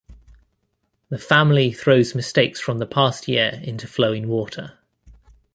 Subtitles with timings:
[1.09, 4.79] The family throws mistakes from the past year into flowing water.